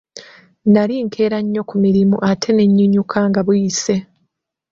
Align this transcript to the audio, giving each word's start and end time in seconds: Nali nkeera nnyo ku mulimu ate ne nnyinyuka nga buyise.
Nali 0.73 0.95
nkeera 1.05 1.37
nnyo 1.43 1.61
ku 1.69 1.75
mulimu 1.83 2.17
ate 2.29 2.49
ne 2.53 2.65
nnyinyuka 2.69 3.19
nga 3.29 3.41
buyise. 3.45 3.95